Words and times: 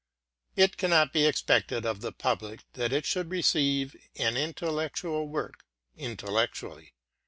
It 0.55 0.77
cannot 0.77 1.13
be 1.13 1.27
expected 1.27 1.85
of 1.85 2.01
the 2.01 2.11
public 2.11 2.61
that 2.73 2.91
it 2.91 3.05
should 3.05 3.29
receive 3.29 3.95
an 4.15 4.33
intel 4.33 4.71
lectual 4.73 5.27
work 5.27 5.63
intellectually. 5.95 6.95